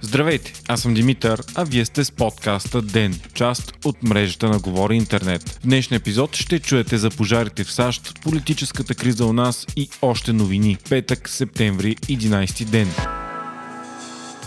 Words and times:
Здравейте, 0.00 0.52
аз 0.68 0.80
съм 0.80 0.94
Димитър, 0.94 1.42
а 1.54 1.64
вие 1.64 1.84
сте 1.84 2.04
с 2.04 2.10
подкаста 2.10 2.82
ДЕН, 2.82 3.20
част 3.34 3.74
от 3.84 4.02
мрежата 4.02 4.48
на 4.48 4.58
Говори 4.58 4.96
Интернет. 4.96 5.42
В 5.48 5.66
днешния 5.66 5.98
епизод 5.98 6.36
ще 6.36 6.58
чуете 6.58 6.98
за 6.98 7.10
пожарите 7.10 7.64
в 7.64 7.72
САЩ, 7.72 8.20
политическата 8.22 8.94
криза 8.94 9.26
у 9.26 9.32
нас 9.32 9.66
и 9.76 9.88
още 10.02 10.32
новини. 10.32 10.76
Петък, 10.88 11.28
септември, 11.28 11.96
11 11.96 12.64
ден. 12.64 13.15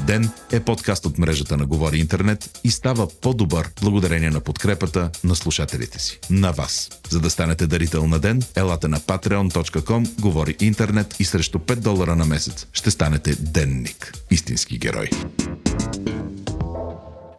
Ден 0.08 0.30
е 0.52 0.60
подкаст 0.60 1.06
от 1.06 1.18
мрежата 1.18 1.58
на 1.58 1.66
Говори 1.66 1.98
Интернет 1.98 2.60
и 2.64 2.72
става 2.72 3.08
по-добър 3.22 3.70
благодарение 3.82 4.30
на 4.30 4.40
подкрепата 4.40 5.10
на 5.24 5.36
слушателите 5.36 6.00
си. 6.00 6.20
На 6.30 6.52
вас. 6.52 6.90
За 7.10 7.20
да 7.20 7.30
станете 7.30 7.68
дарител 7.68 8.08
на 8.08 8.20
Ден, 8.20 8.42
елате 8.56 8.88
на 8.88 9.00
patreon.com, 9.00 10.20
Говори 10.21 10.56
Интернет 10.60 11.16
и 11.20 11.26
срещу 11.26 11.57
5 11.57 11.76
долара 11.76 12.16
на 12.16 12.26
месец 12.26 12.68
ще 12.74 12.92
станете 12.92 13.36
денник. 13.36 14.14
Истински 14.32 14.78
герой. 14.78 15.10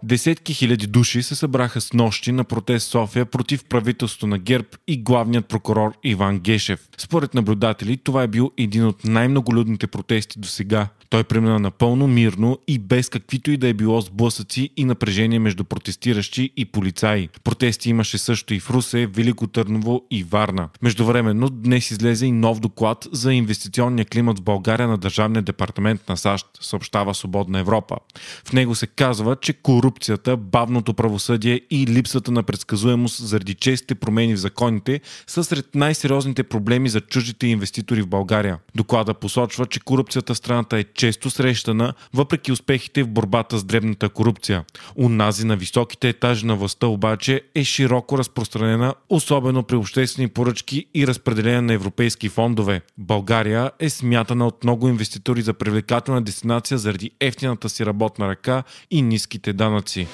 Десетки 0.02 0.54
хиляди 0.54 0.86
души 0.86 1.22
се 1.22 1.34
събраха 1.34 1.80
с 1.80 1.92
нощи 1.92 2.32
на 2.32 2.44
протест 2.44 2.88
София 2.88 3.26
против 3.26 3.64
правителството 3.64 4.26
на 4.26 4.38
ГЕРБ 4.38 4.68
и 4.86 5.02
главният 5.02 5.46
прокурор 5.46 5.92
Иван 6.04 6.38
Гешев. 6.38 6.80
Според 6.98 7.34
наблюдатели, 7.34 7.96
това 7.96 8.22
е 8.22 8.28
бил 8.28 8.50
един 8.58 8.86
от 8.86 9.04
най-многолюдните 9.04 9.86
протести 9.86 10.38
до 10.38 10.48
сега. 10.48 10.88
Той 11.10 11.24
премина 11.24 11.58
напълно 11.58 12.06
мирно 12.06 12.58
и 12.68 12.78
без 12.78 13.08
каквито 13.08 13.50
и 13.50 13.56
да 13.56 13.68
е 13.68 13.74
било 13.74 14.00
сблъсъци 14.00 14.70
и 14.76 14.84
напрежение 14.84 15.38
между 15.38 15.64
протестиращи 15.64 16.50
и 16.56 16.64
полицаи. 16.64 17.28
Протести 17.44 17.90
имаше 17.90 18.18
също 18.18 18.54
и 18.54 18.60
в 18.60 18.70
Русе, 18.70 19.06
Велико 19.06 19.46
Търново 19.46 20.02
и 20.10 20.24
Варна. 20.24 20.68
Междувременно 20.82 21.50
днес 21.50 21.90
излезе 21.90 22.26
и 22.26 22.32
нов 22.32 22.60
доклад 22.60 23.08
за 23.12 23.32
инвестиционния 23.32 24.04
климат 24.04 24.38
в 24.38 24.42
България 24.42 24.88
на 24.88 24.98
Държавния 24.98 25.42
департамент 25.42 26.08
на 26.08 26.16
САЩ, 26.16 26.46
съобщава 26.60 27.14
Свободна 27.14 27.58
Европа. 27.58 27.96
В 28.44 28.52
него 28.52 28.74
се 28.74 28.86
казва, 28.86 29.36
че 29.36 29.52
корупцията, 29.52 30.36
бавното 30.36 30.94
правосъдие 30.94 31.60
и 31.70 31.86
липсата 31.86 32.30
на 32.30 32.42
предсказуемост 32.42 33.26
заради 33.26 33.54
честите 33.54 33.94
промени 33.94 34.34
в 34.34 34.40
законите 34.40 35.00
са 35.26 35.44
сред 35.44 35.74
най-сериозните 35.74 36.42
проблеми 36.42 36.88
за 36.88 37.00
чуждите 37.00 37.46
инвеститори 37.46 38.02
в 38.02 38.08
България. 38.08 38.58
Доклада 38.74 39.14
посочва, 39.14 39.66
че 39.66 39.80
корупцията 39.80 40.34
в 40.34 40.36
страната 40.36 40.78
е 40.78 40.84
често 41.00 41.30
срещана, 41.30 41.92
въпреки 42.14 42.52
успехите 42.52 43.02
в 43.02 43.08
борбата 43.08 43.58
с 43.58 43.64
дребната 43.64 44.08
корупция. 44.08 44.64
Унази 44.96 45.46
на 45.46 45.56
високите 45.56 46.08
етажи 46.08 46.46
на 46.46 46.56
властта 46.56 46.86
обаче 46.86 47.40
е 47.54 47.64
широко 47.64 48.18
разпространена, 48.18 48.94
особено 49.08 49.62
при 49.62 49.76
обществени 49.76 50.28
поръчки 50.28 50.86
и 50.94 51.06
разпределение 51.06 51.60
на 51.60 51.72
европейски 51.72 52.28
фондове. 52.28 52.80
България 52.98 53.70
е 53.78 53.90
смятана 53.90 54.46
от 54.46 54.64
много 54.64 54.88
инвеститори 54.88 55.42
за 55.42 55.54
привлекателна 55.54 56.22
дестинация 56.22 56.78
заради 56.78 57.10
ефтината 57.20 57.68
си 57.68 57.86
работна 57.86 58.28
ръка 58.28 58.62
и 58.90 59.02
ниските 59.02 59.52
данъци. 59.52 60.06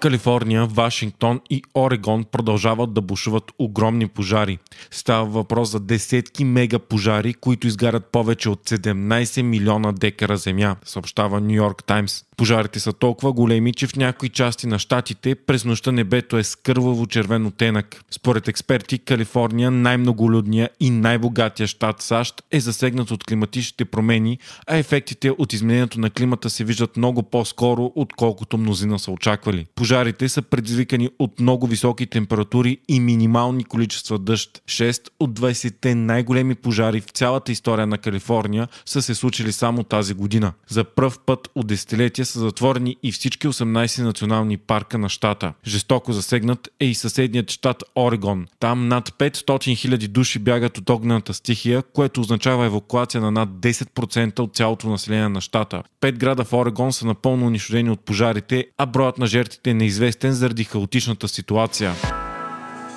Калифорния, 0.00 0.66
Вашингтон 0.66 1.40
и 1.50 1.62
Орегон 1.74 2.24
продължават 2.24 2.92
да 2.94 3.00
бушуват 3.00 3.52
огромни 3.58 4.08
пожари. 4.08 4.58
Става 4.90 5.24
въпрос 5.24 5.70
за 5.70 5.80
десетки 5.80 6.44
мега 6.44 6.78
пожари, 6.78 7.34
които 7.34 7.66
изгарят 7.66 8.06
повече 8.06 8.48
от 8.48 8.70
17 8.70 9.42
милиона 9.42 9.92
декара 9.92 10.36
земя, 10.36 10.76
съобщава 10.84 11.40
Нью 11.40 11.54
Йорк 11.54 11.84
Таймс. 11.84 12.24
Пожарите 12.38 12.80
са 12.80 12.92
толкова 12.92 13.32
големи, 13.32 13.72
че 13.72 13.86
в 13.86 13.96
някои 13.96 14.28
части 14.28 14.66
на 14.66 14.78
щатите 14.78 15.34
през 15.34 15.64
нощта 15.64 15.92
небето 15.92 16.36
е 16.38 16.44
с 16.44 16.56
кърваво 16.56 17.06
червен 17.06 17.46
оттенък. 17.46 18.04
Според 18.10 18.48
експерти, 18.48 18.98
Калифорния, 18.98 19.70
най-многолюдния 19.70 20.70
и 20.80 20.90
най-богатия 20.90 21.66
щат 21.66 22.02
САЩ, 22.02 22.42
е 22.50 22.60
засегнат 22.60 23.10
от 23.10 23.24
климатичните 23.24 23.84
промени, 23.84 24.38
а 24.66 24.76
ефектите 24.76 25.30
от 25.30 25.52
изменението 25.52 26.00
на 26.00 26.10
климата 26.10 26.50
се 26.50 26.64
виждат 26.64 26.96
много 26.96 27.22
по-скоро, 27.22 27.92
отколкото 27.94 28.58
мнозина 28.58 28.98
са 28.98 29.10
очаквали. 29.10 29.66
Пожарите 29.74 30.28
са 30.28 30.42
предизвикани 30.42 31.10
от 31.18 31.40
много 31.40 31.66
високи 31.66 32.06
температури 32.06 32.78
и 32.88 33.00
минимални 33.00 33.64
количества 33.64 34.18
дъжд. 34.18 34.62
6 34.66 35.08
от 35.20 35.40
20-те 35.40 35.94
най-големи 35.94 36.54
пожари 36.54 37.00
в 37.00 37.10
цялата 37.10 37.52
история 37.52 37.86
на 37.86 37.98
Калифорния 37.98 38.68
са 38.86 39.02
се 39.02 39.14
случили 39.14 39.52
само 39.52 39.84
тази 39.84 40.14
година. 40.14 40.52
За 40.68 40.84
пръв 40.84 41.18
път 41.18 41.48
от 41.54 41.66
десетилетия 41.66 42.27
са 42.28 42.38
затворени 42.38 42.96
и 43.02 43.12
всички 43.12 43.48
18 43.48 44.02
национални 44.02 44.56
парка 44.56 44.98
на 44.98 45.08
щата. 45.08 45.52
Жестоко 45.66 46.12
засегнат 46.12 46.68
е 46.80 46.84
и 46.84 46.94
съседният 46.94 47.50
щат 47.50 47.82
Орегон. 47.96 48.46
Там 48.60 48.88
над 48.88 49.10
500 49.10 49.42
000 49.42 50.08
души 50.08 50.38
бягат 50.38 50.78
от 50.78 50.90
огнената 50.90 51.34
стихия, 51.34 51.82
което 51.82 52.20
означава 52.20 52.66
евакуация 52.66 53.20
на 53.20 53.30
над 53.30 53.48
10% 53.48 54.40
от 54.40 54.56
цялото 54.56 54.88
население 54.88 55.28
на 55.28 55.40
щата. 55.40 55.82
Пет 56.00 56.18
града 56.18 56.44
в 56.44 56.52
Орегон 56.52 56.92
са 56.92 57.06
напълно 57.06 57.46
унищожени 57.46 57.90
от 57.90 58.00
пожарите, 58.00 58.66
а 58.78 58.86
броят 58.86 59.18
на 59.18 59.26
жертвите 59.26 59.70
е 59.70 59.74
неизвестен 59.74 60.32
заради 60.32 60.64
хаотичната 60.64 61.28
ситуация. 61.28 61.94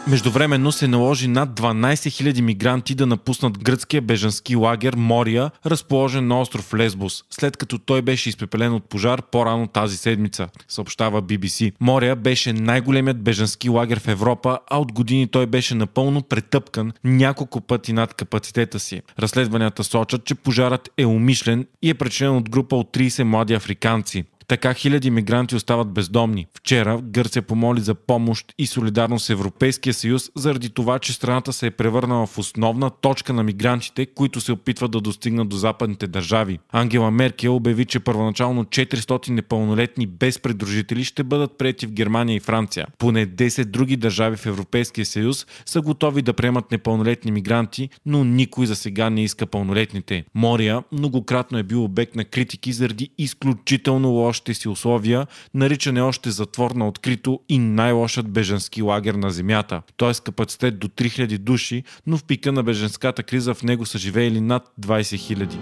Междувременно 0.08 0.72
се 0.72 0.88
наложи 0.88 1.28
над 1.28 1.50
12 1.50 1.94
000 1.94 2.42
мигранти 2.42 2.96
да 2.96 3.06
напуснат 3.06 3.64
гръцкия 3.64 4.02
бежански 4.02 4.56
лагер 4.56 4.94
Мория, 4.98 5.52
разположен 5.66 6.28
на 6.28 6.42
остров 6.42 6.74
Лесбос, 6.74 7.24
след 7.30 7.58
като 7.58 7.78
той 7.78 8.02
беше 8.02 8.30
изпепелен 8.30 8.74
от 8.74 8.90
пожар 8.90 9.22
по-рано 9.22 9.68
тази 9.68 9.98
седмица, 9.98 10.48
съобщава 10.68 11.22
BBC. 11.22 11.74
Мория 11.80 12.16
беше 12.16 12.54
най-големият 12.54 13.24
бежански 13.24 13.70
лагер 13.70 14.00
в 14.00 14.08
Европа, 14.08 14.60
а 14.70 14.80
от 14.80 14.92
години 14.92 15.28
той 15.28 15.46
беше 15.46 15.76
напълно 15.76 16.22
претъпкан 16.22 16.92
няколко 17.04 17.62
пъти 17.62 17.94
над 17.94 18.14
капацитета 18.14 18.80
си. 18.80 19.02
Разследванията 19.20 19.84
сочат, 19.84 20.26
че 20.26 20.36
пожарът 20.36 20.90
е 20.98 21.06
умишлен 21.06 21.68
и 21.82 21.90
е 21.90 21.94
причинен 21.94 22.36
от 22.36 22.50
група 22.50 22.76
от 22.76 22.98
30 22.98 23.24
млади 23.24 23.54
африканци. 23.54 24.24
Така 24.52 24.74
хиляди 24.74 25.10
мигранти 25.10 25.56
остават 25.56 25.94
бездомни. 25.94 26.48
Вчера 26.58 27.00
Гърция 27.04 27.42
помоли 27.42 27.82
за 27.82 27.96
помощ 27.96 28.54
и 28.58 28.68
солидарност 28.68 29.26
с 29.26 29.30
Европейския 29.30 29.94
съюз 29.94 30.32
заради 30.36 30.70
това, 30.70 31.00
че 31.00 31.14
страната 31.14 31.54
се 31.54 31.68
е 31.68 31.72
превърнала 31.72 32.28
в 32.28 32.38
основна 32.38 32.90
точка 32.90 33.34
на 33.34 33.44
мигрантите, 33.44 34.06
които 34.06 34.42
се 34.42 34.52
опитват 34.52 34.92
да 34.92 35.02
достигнат 35.02 35.50
до 35.50 35.58
западните 35.58 36.08
държави. 36.08 36.60
Ангела 36.72 37.12
Меркел 37.12 37.56
обяви, 37.56 37.86
че 37.86 38.00
първоначално 38.00 38.66
400 38.66 39.30
непълнолетни 39.30 40.08
без 40.08 40.40
придружители 40.40 41.04
ще 41.04 41.24
бъдат 41.24 41.58
прети 41.58 41.88
в 41.88 41.92
Германия 41.92 42.36
и 42.36 42.40
Франция. 42.40 42.88
Поне 42.98 43.28
10 43.28 43.66
други 43.66 43.96
държави 43.96 44.38
в 44.38 44.46
Европейския 44.46 45.06
съюз 45.06 45.48
са 45.66 45.82
готови 45.82 46.22
да 46.22 46.34
приемат 46.34 46.72
непълнолетни 46.72 47.32
мигранти, 47.32 47.90
но 48.06 48.24
никой 48.24 48.66
за 48.66 48.76
сега 48.76 49.10
не 49.10 49.24
иска 49.24 49.46
пълнолетните. 49.46 50.24
Мория 50.36 50.84
многократно 50.92 51.58
е 51.58 51.64
бил 51.64 51.84
обект 51.84 52.16
на 52.16 52.26
критики 52.26 52.74
заради 52.74 53.10
изключително 53.18 54.10
лош 54.10 54.41
лошите 54.42 54.54
си 54.54 54.68
условия, 54.68 55.28
наричане 55.54 56.02
още 56.02 56.32
затвор 56.32 56.72
на 56.72 56.88
открито 56.88 57.40
и 57.50 57.60
най-лошият 57.60 58.30
беженски 58.30 58.82
лагер 58.82 59.14
на 59.14 59.32
земята. 59.32 59.82
Е 60.10 60.14
с 60.14 60.20
капацитет 60.20 60.80
до 60.80 60.88
3000 60.88 61.38
души, 61.38 61.84
но 62.08 62.18
в 62.18 62.24
пика 62.24 62.52
на 62.52 62.64
беженската 62.64 63.24
криза 63.24 63.54
в 63.54 63.64
него 63.64 63.86
са 63.86 63.98
живеели 63.98 64.42
над 64.42 64.64
20 64.80 65.02
000. 65.02 65.58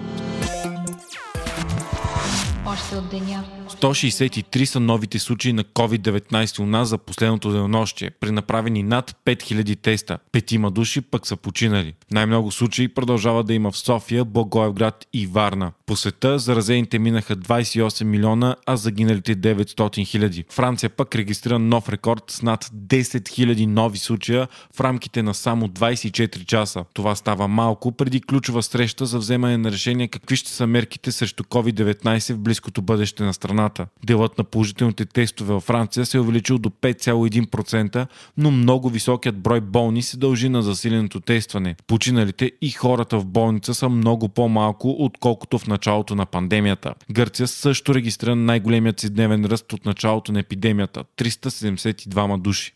Още 2.65 2.95
от 2.95 3.09
деня. 3.09 3.43
163 3.69 4.65
са 4.65 4.79
новите 4.79 5.19
случаи 5.19 5.53
на 5.53 5.63
COVID-19 5.63 6.59
у 6.59 6.65
нас 6.65 6.87
за 6.89 6.97
последното 6.97 7.51
денонощие, 7.51 8.11
при 8.11 8.31
направени 8.31 8.83
над 8.83 9.15
5000 9.25 9.81
теста. 9.81 10.17
Петима 10.31 10.71
души 10.71 11.01
пък 11.01 11.27
са 11.27 11.35
починали. 11.35 11.93
Най-много 12.11 12.51
случаи 12.51 12.87
продължава 12.87 13.43
да 13.43 13.53
има 13.53 13.71
в 13.71 13.77
София, 13.77 14.25
Благоевград 14.25 15.07
и 15.13 15.27
Варна. 15.27 15.71
По 15.89 15.95
света 15.95 16.39
заразените 16.39 16.99
минаха 16.99 17.35
28 17.35 18.03
милиона, 18.03 18.55
а 18.65 18.77
загиналите 18.77 19.35
900 19.35 20.05
хиляди. 20.05 20.45
Франция 20.49 20.89
пък 20.89 21.15
регистрира 21.15 21.59
нов 21.59 21.89
рекорд 21.89 22.23
с 22.27 22.41
над 22.41 22.65
10 22.65 23.29
хиляди 23.29 23.67
нови 23.67 23.97
случая 23.97 24.47
в 24.75 24.79
рамките 24.79 25.23
на 25.23 25.33
само 25.33 25.67
24 25.67 26.45
часа. 26.45 26.85
Това 26.93 27.15
става 27.15 27.47
малко 27.47 27.91
преди 27.91 28.21
ключова 28.21 28.63
среща 28.63 29.05
за 29.05 29.19
вземане 29.19 29.57
на 29.57 29.71
решение 29.71 30.07
какви 30.07 30.35
ще 30.35 30.51
са 30.51 30.67
мерките 30.67 31.11
срещу 31.11 31.43
COVID-19 31.43 32.33
в 32.33 32.39
близкото 32.39 32.81
бъдеще 32.81 33.23
на 33.23 33.33
страната. 33.33 33.87
Делът 34.05 34.37
на 34.37 34.43
положителните 34.43 35.05
тестове 35.05 35.53
във 35.53 35.63
Франция 35.63 36.05
се 36.05 36.17
е 36.17 36.21
увеличил 36.21 36.57
до 36.57 36.69
5,1%, 36.69 38.07
но 38.37 38.51
много 38.51 38.89
високият 38.89 39.39
брой 39.39 39.61
болни 39.61 40.01
се 40.01 40.17
дължи 40.17 40.49
на 40.49 40.61
засиленото 40.61 41.19
тестване. 41.19 41.75
Починалите 41.87 42.51
и 42.61 42.71
хората 42.71 43.19
в 43.19 43.25
болница 43.25 43.73
са 43.73 43.89
много 43.89 44.29
по-малко, 44.29 44.95
отколкото 44.99 45.59
в 45.59 45.67
началото 45.67 45.78
на 46.15 46.25
пандемията. 46.25 46.93
Гърция 47.11 47.47
също 47.47 47.95
регистрира 47.95 48.35
най-големият 48.35 48.99
си 48.99 49.09
дневен 49.09 49.45
ръст 49.45 49.73
от 49.73 49.85
началото 49.85 50.31
на 50.31 50.39
епидемията– 50.39 51.03
372 51.17 52.41
души. 52.41 52.73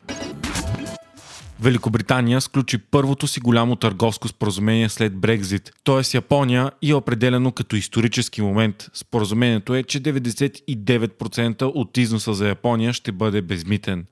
Великобритания 1.63 2.41
сключи 2.41 2.77
първото 2.77 3.27
си 3.27 3.39
голямо 3.39 3.75
търговско 3.75 4.27
споразумение 4.27 4.89
след 4.89 5.17
Брекзит, 5.17 5.71
т.е. 5.83 6.17
Япония 6.17 6.71
и 6.81 6.91
е 6.91 6.95
определено 6.95 7.51
като 7.51 7.75
исторически 7.75 8.41
момент. 8.41 8.89
Споразумението 8.93 9.75
е, 9.75 9.83
че 9.83 10.01
99% 10.01 11.61
от 11.61 11.97
износа 11.97 12.33
за 12.33 12.47
Япония 12.47 12.93
ще 12.93 13.11
бъде 13.11 13.41
безмитен. 13.41 14.05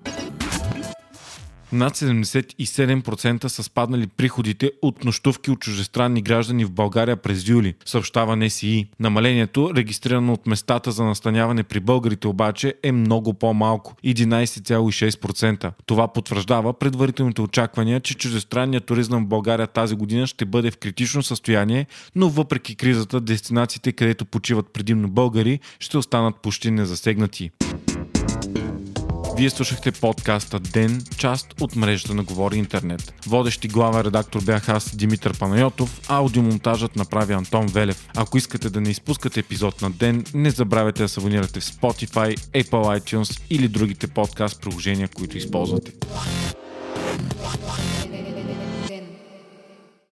Над 1.74 1.98
77% 1.98 3.48
са 3.48 3.64
спаднали 3.64 4.08
приходите 4.08 4.72
от 4.82 5.04
нощувки 5.04 5.52
от 5.52 5.60
чужестранни 5.60 6.22
граждани 6.22 6.66
в 6.66 6.72
България 6.72 7.18
през 7.18 7.48
юли, 7.48 7.76
съобщава 7.86 8.36
НСИ. 8.36 8.88
Намалението, 9.00 9.72
регистрирано 9.76 10.34
от 10.34 10.48
местата 10.48 10.92
за 10.92 11.04
настаняване 11.04 11.64
при 11.64 11.80
българите 11.80 12.28
обаче, 12.28 12.74
е 12.84 12.92
много 12.92 13.34
по-малко 13.34 13.96
11,6%. 14.06 15.72
Това 15.86 16.08
потвърждава 16.08 16.74
предварителните 16.74 17.42
очаквания, 17.42 18.00
че 18.00 18.18
чужестранният 18.18 18.86
туризъм 18.86 19.24
в 19.24 19.28
България 19.28 19.68
тази 19.68 19.96
година 19.96 20.28
ще 20.28 20.46
бъде 20.46 20.72
в 20.72 20.78
критично 20.78 21.24
състояние, 21.24 21.88
но 22.16 22.30
въпреки 22.30 22.76
кризата, 22.76 23.22
дестинациите, 23.22 23.92
където 23.92 24.26
почиват 24.26 24.74
предимно 24.74 25.10
българи, 25.10 25.60
ще 25.80 25.98
останат 25.98 26.36
почти 26.36 26.72
незасегнати. 26.72 27.52
Вие 29.42 29.50
слушахте 29.50 29.92
подкаста 29.92 30.60
Ден, 30.60 31.04
част 31.18 31.62
от 31.62 31.76
мрежата 31.76 32.14
на 32.14 32.24
Говори 32.24 32.58
Интернет. 32.58 33.14
Водещи 33.28 33.68
главен 33.68 34.02
редактор 34.02 34.44
бях 34.44 34.70
аз, 34.70 34.96
Димитър 34.96 35.40
Панайотов, 35.40 36.02
аудиомонтажът 36.08 36.96
направи 36.96 37.34
Антон 37.34 37.68
Велев. 37.68 38.10
Ако 38.16 38.38
искате 38.38 38.70
да 38.70 38.82
не 38.82 38.90
изпускате 38.90 39.40
епизод 39.40 39.82
на 39.82 39.90
Ден, 39.90 40.26
не 40.34 40.50
забравяйте 40.50 41.04
да 41.04 41.10
се 41.10 41.20
абонирате 41.20 41.60
в 41.60 41.64
Spotify, 41.64 42.38
Apple 42.38 43.00
iTunes 43.00 43.42
или 43.50 43.68
другите 43.68 44.08
подкаст 44.08 44.62
приложения, 44.62 45.08
които 45.08 45.38
използвате. 45.38 45.92